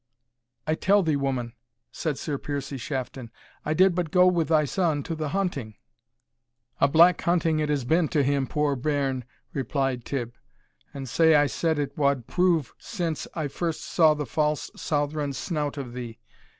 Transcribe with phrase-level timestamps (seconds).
[0.65, 1.53] "I tell thee, woman,"
[1.91, 3.29] said Sir Piercie Shafton,
[3.63, 5.75] "I did but go with thy son to the hunting."
[6.79, 10.33] "A black hunting it has been to him, poor bairn," replied Tibb;
[10.91, 15.77] "and sae I said it wad prove since I first saw the false Southron snout
[15.77, 16.17] of thee.